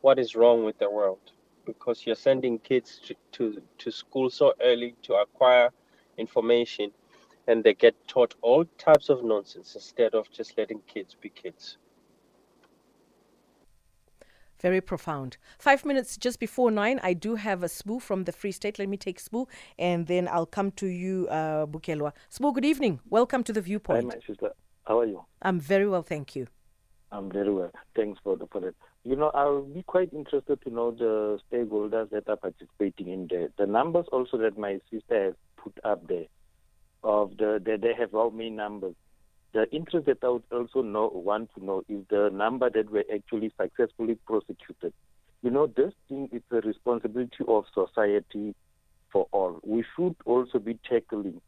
what 0.00 0.18
is 0.18 0.36
wrong 0.36 0.64
with 0.64 0.78
the 0.78 0.90
world 0.90 1.32
because 1.66 2.06
you're 2.06 2.14
sending 2.14 2.58
kids 2.58 3.00
to, 3.06 3.14
to, 3.32 3.62
to 3.78 3.90
school 3.90 4.30
so 4.30 4.52
early 4.62 4.94
to 5.02 5.14
acquire 5.14 5.70
information 6.18 6.90
and 7.46 7.64
they 7.64 7.74
get 7.74 7.94
taught 8.06 8.34
all 8.42 8.64
types 8.78 9.08
of 9.08 9.24
nonsense 9.24 9.74
instead 9.74 10.14
of 10.14 10.30
just 10.30 10.56
letting 10.56 10.80
kids 10.86 11.16
be 11.20 11.28
kids. 11.28 11.78
Very 14.60 14.80
profound. 14.80 15.36
Five 15.58 15.84
minutes 15.84 16.16
just 16.16 16.38
before 16.38 16.70
nine, 16.70 16.98
I 17.02 17.12
do 17.12 17.34
have 17.34 17.62
a 17.62 17.66
Sbu 17.66 18.00
from 18.00 18.24
the 18.24 18.32
Free 18.32 18.52
State. 18.52 18.78
Let 18.78 18.88
me 18.88 18.96
take 18.96 19.20
Sbu 19.20 19.46
and 19.78 20.06
then 20.06 20.28
I'll 20.28 20.46
come 20.46 20.70
to 20.72 20.86
you, 20.86 21.28
uh, 21.28 21.66
Bukelwa. 21.66 22.12
Sbu, 22.30 22.54
good 22.54 22.64
evening. 22.64 23.00
Welcome 23.10 23.42
to 23.44 23.52
the 23.52 23.60
Viewpoint. 23.60 24.04
Hi, 24.04 24.16
my 24.16 24.26
sister. 24.26 24.52
How 24.84 25.00
are 25.00 25.06
you? 25.06 25.24
I'm 25.42 25.60
very 25.60 25.88
well, 25.88 26.02
thank 26.02 26.36
you. 26.36 26.46
I'm 27.14 27.30
very 27.30 27.52
well. 27.52 27.70
Thanks 27.94 28.18
for 28.24 28.36
the 28.36 28.48
for 28.48 28.60
that. 28.60 28.74
You 29.04 29.14
know, 29.14 29.30
I'll 29.34 29.62
be 29.62 29.84
quite 29.84 30.12
interested 30.12 30.60
to 30.62 30.70
know 30.70 30.90
the 30.90 31.38
stakeholders 31.48 32.10
that 32.10 32.28
are 32.28 32.36
participating 32.36 33.08
in 33.08 33.28
there. 33.30 33.50
The 33.56 33.66
numbers 33.66 34.06
also 34.10 34.36
that 34.38 34.58
my 34.58 34.80
sister 34.90 35.26
has 35.26 35.34
put 35.56 35.78
up 35.84 36.08
there 36.08 36.24
of 37.04 37.36
the 37.36 37.62
that 37.64 37.82
they 37.82 37.94
have 37.96 38.10
how 38.10 38.30
many 38.30 38.50
numbers. 38.50 38.96
The 39.52 39.70
interest 39.70 40.06
that 40.06 40.24
I 40.24 40.28
would 40.30 40.42
also 40.50 40.82
know 40.82 41.08
want 41.14 41.50
to 41.56 41.64
know 41.64 41.84
is 41.88 42.04
the 42.10 42.30
number 42.32 42.68
that 42.68 42.90
were 42.90 43.04
actually 43.14 43.52
successfully 43.60 44.18
prosecuted. 44.26 44.92
You 45.42 45.50
know, 45.52 45.68
this 45.68 45.92
thing 46.08 46.28
is 46.32 46.42
a 46.50 46.62
responsibility 46.62 47.44
of 47.46 47.66
society 47.72 48.56
for 49.12 49.28
all. 49.30 49.60
We 49.62 49.84
should 49.94 50.16
also 50.24 50.58
be 50.58 50.80
tackling. 50.90 51.40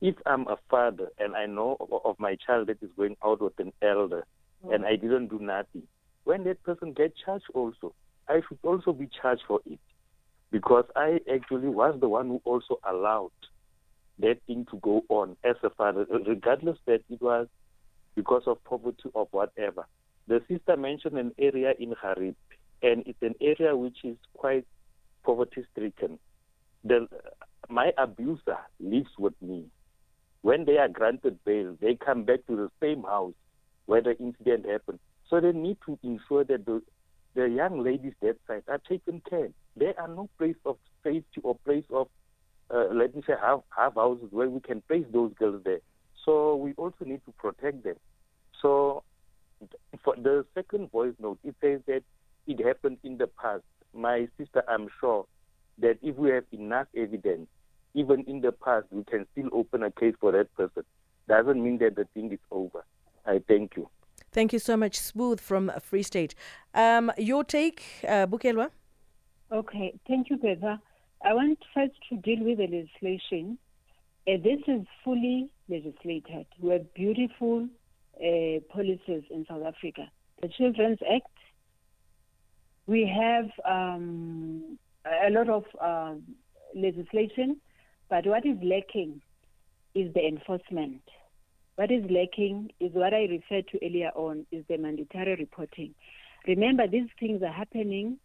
If 0.00 0.16
I'm 0.26 0.48
a 0.48 0.56
father 0.68 1.10
and 1.20 1.36
I 1.36 1.46
know 1.46 1.76
of 2.04 2.18
my 2.18 2.36
child 2.44 2.66
that 2.66 2.82
is 2.82 2.90
going 2.96 3.16
out 3.24 3.40
with 3.40 3.56
an 3.60 3.72
elder, 3.80 4.26
and 4.70 4.84
I 4.84 4.96
didn't 4.96 5.28
do 5.28 5.38
nothing, 5.38 5.82
when 6.24 6.44
that 6.44 6.62
person 6.62 6.92
gets 6.92 7.14
charged 7.24 7.46
also, 7.54 7.94
I 8.28 8.40
should 8.48 8.58
also 8.62 8.92
be 8.92 9.08
charged 9.20 9.42
for 9.46 9.60
it 9.66 9.80
because 10.50 10.84
I 10.94 11.18
actually 11.32 11.68
was 11.68 11.98
the 12.00 12.08
one 12.08 12.28
who 12.28 12.40
also 12.44 12.78
allowed 12.88 13.32
that 14.18 14.38
thing 14.46 14.66
to 14.70 14.76
go 14.78 15.02
on 15.08 15.36
as 15.44 15.56
a 15.62 15.70
father, 15.70 16.06
regardless 16.26 16.78
that 16.86 17.00
it 17.10 17.20
was 17.20 17.48
because 18.14 18.42
of 18.46 18.62
poverty 18.64 19.08
or 19.14 19.26
whatever. 19.30 19.86
The 20.28 20.42
sister 20.48 20.76
mentioned 20.76 21.18
an 21.18 21.32
area 21.38 21.72
in 21.78 21.94
Xhariep, 21.94 22.36
and 22.82 23.02
it's 23.06 23.22
an 23.22 23.34
area 23.40 23.76
which 23.76 23.98
is 24.04 24.16
quite 24.34 24.66
poverty 25.24 25.64
stricken. 25.72 26.18
The, 26.84 27.08
my 27.68 27.92
abuser 27.98 28.58
lives 28.78 29.10
with 29.18 29.34
me. 29.40 29.64
When 30.42 30.64
they 30.64 30.76
are 30.78 30.88
granted 30.88 31.38
bail, 31.44 31.76
they 31.80 31.94
come 31.94 32.24
back 32.24 32.46
to 32.48 32.56
the 32.56 32.70
same 32.80 33.02
house 33.02 33.34
where 33.86 34.00
the 34.00 34.16
incident 34.18 34.66
happened. 34.66 34.98
So 35.28 35.40
they 35.40 35.52
need 35.52 35.78
to 35.86 35.98
ensure 36.02 36.44
that 36.44 36.66
the, 36.66 36.82
the 37.34 37.48
young 37.48 37.82
ladies 37.82 38.14
that 38.20 38.36
side 38.46 38.64
are 38.68 38.80
taken 38.88 39.22
care. 39.28 39.48
There 39.76 39.98
are 39.98 40.08
no 40.08 40.28
place 40.38 40.56
of 40.66 40.76
safety 41.02 41.40
or 41.42 41.56
place 41.64 41.84
of, 41.90 42.08
uh, 42.70 42.86
let 42.92 43.14
me 43.14 43.22
say, 43.26 43.34
half, 43.40 43.60
have 43.76 43.94
houses 43.94 44.28
where 44.30 44.48
we 44.48 44.60
can 44.60 44.82
place 44.82 45.06
those 45.12 45.32
girls 45.38 45.62
there. 45.64 45.80
So 46.24 46.56
we 46.56 46.72
also 46.74 47.04
need 47.04 47.20
to 47.24 47.32
protect 47.32 47.82
them. 47.84 47.96
So 48.60 49.02
for 50.04 50.16
the 50.16 50.44
second 50.54 50.90
voice 50.90 51.14
note, 51.18 51.38
it 51.44 51.54
says 51.60 51.80
that 51.86 52.02
it 52.46 52.64
happened 52.64 52.98
in 53.02 53.18
the 53.18 53.26
past. 53.26 53.62
My 53.94 54.28
sister, 54.38 54.62
I'm 54.68 54.88
sure 55.00 55.26
that 55.78 55.98
if 56.02 56.16
we 56.16 56.30
have 56.30 56.44
enough 56.52 56.86
evidence, 56.96 57.48
even 57.94 58.24
in 58.24 58.40
the 58.40 58.52
past, 58.52 58.86
we 58.90 59.04
can 59.04 59.26
still 59.32 59.48
open 59.52 59.82
a 59.82 59.90
case 59.90 60.14
for 60.20 60.32
that 60.32 60.54
person. 60.54 60.84
Doesn't 61.28 61.62
mean 61.62 61.78
that 61.78 61.96
the 61.96 62.06
thing 62.14 62.32
is 62.32 62.38
over. 62.50 62.84
I 63.26 63.40
thank 63.48 63.76
you. 63.76 63.88
Thank 64.32 64.52
you 64.52 64.58
so 64.58 64.76
much, 64.76 64.98
Smooth 64.98 65.40
from 65.40 65.70
Free 65.80 66.02
State. 66.02 66.34
Um, 66.74 67.12
your 67.18 67.44
take, 67.44 67.82
uh, 68.08 68.26
Bukelwa? 68.26 68.70
Okay, 69.50 69.92
thank 70.08 70.30
you, 70.30 70.38
Beba. 70.38 70.80
I 71.24 71.34
want 71.34 71.58
first 71.74 71.92
to 72.08 72.16
deal 72.16 72.42
with 72.42 72.58
the 72.58 72.66
legislation. 72.66 73.58
Uh, 74.26 74.38
this 74.42 74.60
is 74.66 74.86
fully 75.04 75.52
legislated. 75.68 76.46
We 76.58 76.72
have 76.72 76.94
beautiful 76.94 77.68
uh, 78.16 78.60
policies 78.72 79.24
in 79.30 79.44
South 79.48 79.64
Africa. 79.64 80.10
The 80.40 80.48
Children's 80.48 80.98
Act, 81.14 81.26
we 82.86 83.06
have 83.06 83.50
um, 83.64 84.78
a 85.26 85.30
lot 85.30 85.48
of 85.48 85.64
uh, 85.80 86.14
legislation, 86.74 87.58
but 88.08 88.26
what 88.26 88.46
is 88.46 88.56
lacking 88.62 89.20
is 89.94 90.12
the 90.14 90.26
enforcement. 90.26 91.02
What 91.76 91.90
is 91.90 92.04
lacking 92.10 92.70
is 92.80 92.92
what 92.92 93.14
I 93.14 93.24
referred 93.24 93.68
to 93.68 93.84
earlier 93.84 94.10
on 94.14 94.46
is 94.52 94.64
the 94.68 94.76
mandatory 94.76 95.36
reporting. 95.36 95.94
Remember, 96.46 96.86
these 96.86 97.08
things 97.18 97.42
are 97.42 97.52
happening 97.52 98.18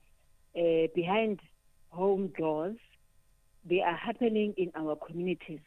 uh, 0.57 0.87
behind 0.93 1.39
home 1.89 2.33
doors. 2.37 2.75
They 3.69 3.81
are 3.81 3.95
happening 3.95 4.53
in 4.57 4.71
our 4.75 4.95
communities. 4.95 5.59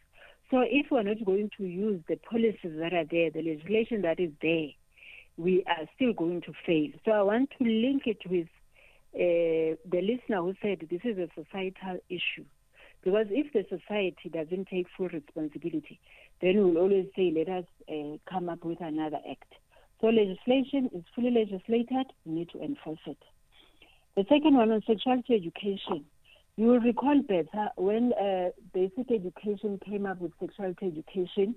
So 0.51 0.63
if 0.63 0.87
we're 0.91 1.05
not 1.05 1.25
going 1.25 1.51
to 1.59 1.65
use 1.65 2.03
the 2.09 2.17
policies 2.17 2.77
that 2.79 2.93
are 2.93 3.05
there, 3.11 3.31
the 3.31 3.43
legislation 3.43 4.03
that 4.03 4.19
is 4.19 4.31
there, 4.43 4.69
we 5.37 5.65
are 5.67 5.87
still 5.95 6.13
going 6.13 6.43
to 6.43 6.53
fail. 6.67 6.91
So 7.05 7.13
I 7.13 7.23
want 7.23 7.51
to 7.59 7.65
link 7.65 8.03
it 8.07 8.19
with 8.29 8.49
uh, 9.15 9.79
the 9.89 10.03
listener 10.03 10.43
who 10.43 10.55
said 10.61 10.87
this 10.91 11.01
is 11.05 11.19
a 11.19 11.29
societal 11.35 11.99
issue. 12.09 12.45
Because 13.03 13.27
if 13.31 13.53
the 13.53 13.65
society 13.71 14.29
doesn't 14.31 14.69
take 14.69 14.87
full 14.97 15.09
responsibility, 15.09 16.01
then 16.41 16.57
we'll 16.57 16.79
always 16.79 17.07
say, 17.17 17.33
let 17.35 17.49
us 17.49 17.65
uh, 17.89 18.17
come 18.31 18.49
up 18.49 18.65
with 18.65 18.81
another 18.81 19.19
act. 19.31 19.53
So 20.01 20.07
legislation 20.07 20.91
is 20.95 21.05
fully 21.15 21.31
legislated, 21.31 22.07
we 22.25 22.33
need 22.33 22.51
to 22.51 22.63
enforce 22.63 23.01
it. 23.07 23.19
The 24.17 24.25
second 24.29 24.55
one 24.55 24.71
on 24.71 24.83
sexuality 24.87 25.35
education. 25.35 26.05
You 26.57 26.67
will 26.67 26.81
recall 26.81 27.23
Bertha 27.27 27.73
when 27.77 28.13
uh, 28.15 28.51
basic 28.75 29.11
education 29.11 29.79
came 29.85 30.05
up 30.07 30.21
with 30.21 30.33
sexuality 30.41 30.87
education, 30.87 31.55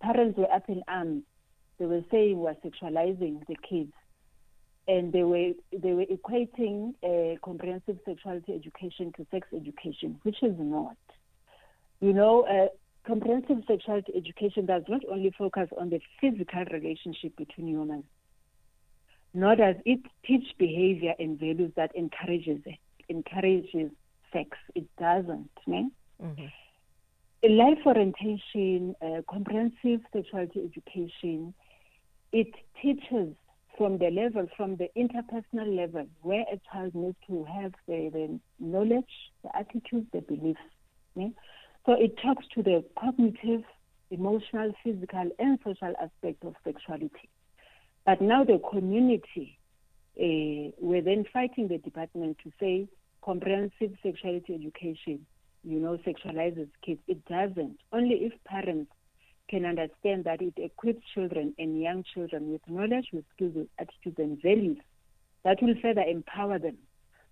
parents 0.00 0.38
were 0.38 0.50
up 0.50 0.68
in 0.68 0.82
arms. 0.88 1.24
They 1.78 1.86
were 1.86 2.02
saying 2.10 2.38
we're 2.38 2.54
sexualizing 2.54 3.46
the 3.46 3.56
kids. 3.68 3.92
And 4.86 5.12
they 5.12 5.22
were 5.22 5.52
they 5.70 5.92
were 5.92 6.06
equating 6.06 6.94
uh, 7.04 7.38
comprehensive 7.44 7.98
sexuality 8.06 8.54
education 8.54 9.12
to 9.18 9.26
sex 9.30 9.46
education, 9.54 10.18
which 10.22 10.42
is 10.42 10.54
not. 10.58 10.96
You 12.00 12.14
know, 12.14 12.44
uh, 12.44 12.68
comprehensive 13.08 13.64
sexuality 13.66 14.12
education 14.14 14.66
does 14.66 14.82
not 14.86 15.00
only 15.10 15.32
focus 15.36 15.68
on 15.80 15.88
the 15.88 16.00
physical 16.20 16.64
relationship 16.70 17.34
between 17.36 17.66
humans, 17.66 18.04
nor 19.32 19.56
does 19.56 19.76
it 19.86 20.00
teach 20.26 20.46
behavior 20.58 21.14
and 21.18 21.38
values 21.40 21.72
that 21.76 21.90
encourages 21.96 22.60
encourages 23.08 23.90
sex. 24.32 24.50
It 24.74 24.84
doesn't. 24.98 25.50
Ne? 25.66 25.88
Mm-hmm. 26.22 27.56
Life 27.56 27.78
orientation, 27.86 28.94
uh, 29.00 29.22
comprehensive 29.30 30.00
sexuality 30.12 30.60
education, 30.70 31.54
it 32.32 32.52
teaches 32.82 33.34
from 33.78 33.96
the 33.98 34.10
level, 34.10 34.48
from 34.56 34.76
the 34.76 34.88
interpersonal 34.96 35.74
level, 35.74 36.06
where 36.22 36.44
a 36.52 36.60
child 36.70 36.94
needs 36.94 37.16
to 37.28 37.44
have 37.44 37.72
the, 37.86 38.10
the 38.12 38.40
knowledge, 38.58 39.04
the 39.42 39.56
attitudes, 39.56 40.06
the 40.12 40.20
beliefs. 40.20 40.60
So 41.86 41.92
it 41.92 42.18
talks 42.22 42.46
to 42.54 42.62
the 42.62 42.84
cognitive, 42.98 43.62
emotional, 44.10 44.72
physical, 44.84 45.30
and 45.38 45.58
social 45.64 45.94
aspect 46.00 46.44
of 46.44 46.54
sexuality. 46.64 47.28
But 48.04 48.20
now 48.20 48.44
the 48.44 48.60
community, 48.70 49.58
uh, 50.18 50.72
we're 50.80 51.02
then 51.02 51.24
fighting 51.32 51.68
the 51.68 51.78
department 51.78 52.38
to 52.44 52.52
say 52.60 52.88
comprehensive 53.22 53.96
sexuality 54.02 54.54
education, 54.54 55.26
you 55.64 55.78
know, 55.78 55.98
sexualizes 56.06 56.68
kids. 56.84 57.00
It 57.06 57.24
doesn't. 57.26 57.78
Only 57.92 58.16
if 58.16 58.32
parents 58.44 58.90
can 59.48 59.64
understand 59.64 60.24
that 60.24 60.42
it 60.42 60.54
equips 60.56 61.02
children 61.14 61.54
and 61.58 61.80
young 61.80 62.04
children 62.14 62.52
with 62.52 62.60
knowledge, 62.68 63.08
with 63.12 63.24
skills, 63.34 63.54
with 63.54 63.68
attitudes, 63.78 64.18
and 64.18 64.40
values 64.42 64.78
that 65.44 65.62
will 65.62 65.74
further 65.80 66.02
empower 66.02 66.58
them 66.58 66.76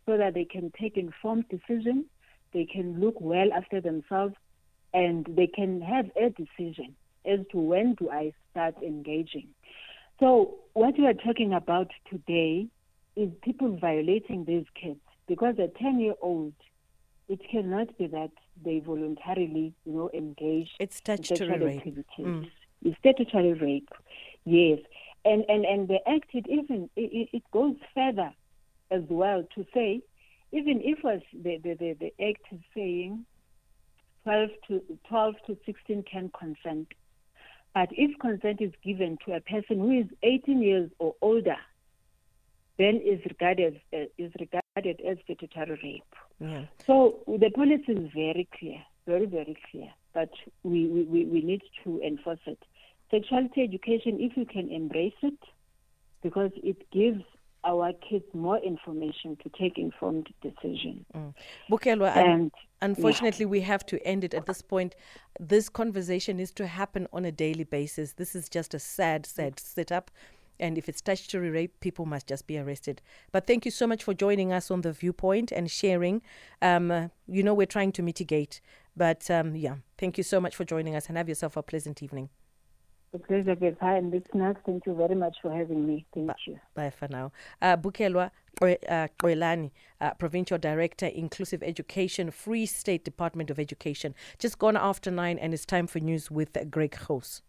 so 0.07 0.17
that 0.17 0.35
they 0.35 0.45
can 0.45 0.73
take 0.81 0.97
informed 0.97 1.45
decisions, 1.49 2.05
they 2.53 2.65
can 2.65 3.00
look 3.00 3.21
well 3.21 3.53
after 3.53 3.81
themselves, 3.81 4.35
and 4.95 5.26
they 5.29 5.47
can 5.47 5.81
have 5.81 6.11
a 6.17 6.31
decision 6.31 6.97
as 7.26 7.41
to 7.50 7.59
when 7.59 7.95
do 7.95 8.11
I 8.11 8.33
start 8.50 8.75
engaging. 8.83 9.49
So 10.21 10.57
what 10.73 10.99
we 10.99 11.07
are 11.07 11.15
talking 11.15 11.53
about 11.53 11.91
today 12.11 12.69
is 13.17 13.31
people 13.43 13.76
violating 13.79 14.45
these 14.45 14.65
kids 14.81 15.00
because 15.26 15.57
a 15.59 15.69
10-year-old, 15.83 16.55
it 17.29 17.41
cannot 17.50 17.97
be 17.99 18.07
that 18.07 18.31
they 18.65 18.79
voluntarily, 18.79 19.75
you 19.85 19.93
know, 19.93 20.11
engage 20.15 20.71
It's 20.79 20.97
in 20.97 21.17
statutory 21.17 21.59
rape. 21.59 21.79
activities. 21.79 22.07
Mm. 22.19 22.50
It's 22.85 22.99
statutory 22.99 23.55
rape, 23.55 23.88
yes. 24.45 24.79
And 25.25 25.45
and 25.49 25.65
and 25.65 25.88
the 25.88 25.99
act 26.09 26.31
it 26.35 26.47
even 26.49 26.88
it, 26.95 27.29
it 27.33 27.43
goes 27.53 27.75
further 27.95 28.33
as 28.91 29.03
well 29.09 29.43
to 29.57 29.67
say, 29.75 30.00
even 30.53 30.81
if 30.85 31.03
was 31.05 31.21
the 31.33 31.59
the, 31.59 31.75
the, 31.75 31.97
the 32.00 32.25
act 32.29 32.43
is 32.53 32.61
saying 32.75 33.25
12 34.25 34.50
to 34.69 34.83
12 35.09 35.35
to 35.47 35.57
16 35.67 36.05
can 36.11 36.31
consent, 36.38 36.88
but 37.75 37.88
if 37.93 38.19
consent 38.19 38.61
is 38.61 38.73
given 38.85 39.19
to 39.26 39.35
a 39.35 39.41
person 39.41 39.79
who 39.79 40.00
is 40.00 40.07
18 40.23 40.62
years 40.62 40.91
or 40.99 41.15
older, 41.23 41.57
then 42.79 42.97
is 43.05 43.21
regarded 43.26 43.81
uh, 43.95 44.07
is 44.19 44.33
regarded 44.41 45.00
as 45.07 45.17
statutory 45.25 45.79
rape. 45.83 46.15
Yeah. 46.41 46.65
So 46.87 47.20
the 47.27 47.51
policy 47.51 47.92
is 47.92 48.11
very 48.14 48.49
clear, 48.59 48.79
very, 49.07 49.27
very 49.27 49.57
clear, 49.70 49.88
but 50.12 50.31
we, 50.62 50.87
we, 50.87 51.03
we- 51.05 51.25
we 51.27 51.40
need 51.42 51.62
to 51.85 52.01
enforce 52.03 52.40
it. 52.47 52.59
Sexuality 53.11 53.62
education, 53.62 54.18
if 54.20 54.37
you 54.37 54.44
can 54.44 54.68
embrace 54.70 55.14
it, 55.23 55.38
because 56.23 56.51
it 56.57 56.90
gives 56.90 57.23
our 57.66 57.92
kids 58.09 58.24
more 58.33 58.59
information 58.59 59.37
to 59.42 59.50
take 59.59 59.76
informed 59.76 60.29
decisions. 60.40 61.05
Bukelwa, 61.70 62.16
And 62.16 62.52
unfortunately, 62.81 63.44
we 63.44 63.61
have 63.62 63.85
to 63.87 64.02
end 64.07 64.24
it 64.24 64.33
at 64.33 64.46
this 64.46 64.62
point. 64.62 64.94
This 65.40 65.68
conversation 65.68 66.38
is 66.38 66.52
to 66.52 66.66
happen 66.66 67.09
on 67.12 67.24
a 67.24 67.33
daily 67.33 67.64
basis. 67.64 68.12
This 68.12 68.35
is 68.35 68.48
just 68.48 68.72
a 68.72 68.79
sad, 68.79 69.26
sad 69.26 69.59
setup. 69.59 70.11
And 70.59 70.79
if 70.79 70.88
it's 70.88 70.98
statutory 70.98 71.50
rape, 71.50 71.81
people 71.81 72.07
must 72.07 72.29
just 72.29 72.46
be 72.46 72.57
arrested. 72.59 73.02
But 73.31 73.46
thank 73.46 73.64
you 73.66 73.70
so 73.70 73.87
much 73.87 74.02
for 74.02 74.14
joining 74.14 74.52
us 74.52 74.70
on 74.70 74.81
the 74.81 74.92
viewpoint 74.92 75.52
and 75.52 75.70
sharing. 75.70 76.22
Um, 76.62 76.90
uh, 76.90 77.09
you 77.26 77.42
know, 77.42 77.52
we're 77.52 77.66
trying 77.66 77.92
to 77.92 78.02
mitigate. 78.02 78.61
But 78.96 79.31
um, 79.31 79.55
yeah, 79.55 79.76
thank 79.98 80.16
you 80.16 80.24
so 80.24 80.40
much 80.40 80.57
for 80.57 80.64
joining 80.64 80.96
us 80.96 81.09
and 81.09 81.18
have 81.18 81.29
yourself 81.29 81.57
a 81.57 81.62
pleasant 81.62 82.02
evening. 82.02 82.31
A 83.16 83.26
pleasure, 83.26 83.57
Betha, 83.57 83.87
and 83.87 84.11
listeners, 84.11 84.57
thank 84.64 84.87
you 84.87 84.94
very 84.94 85.14
much 85.14 85.37
for 85.42 85.50
having 85.52 85.87
me. 85.87 86.07
Thank 86.14 86.31
you. 86.46 86.59
Bye 86.74 86.90
for 86.90 87.09
now. 87.09 87.33
Uh, 87.61 87.76
Bukelwa 87.76 88.31
Qwe- 88.61 88.79
uh, 88.88 89.68
uh, 90.00 90.14
Provincial 90.14 90.59
Director, 90.59 91.07
Inclusive 91.07 91.62
Education, 91.62 92.31
Free 92.31 92.66
State 92.66 93.05
Department 93.05 93.50
of 93.50 93.59
Education. 93.59 94.14
Just 94.38 94.59
gone 94.59 94.76
after 94.76 95.11
nine, 95.11 95.38
and 95.38 95.52
it's 95.52 95.66
time 95.66 95.87
for 95.87 96.00
news 96.00 96.31
with 96.31 96.57
Greg 96.70 96.94
House. 97.09 97.42